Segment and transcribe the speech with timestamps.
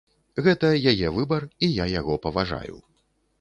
[0.45, 2.75] Гэта яе выбар і я яго паважаю.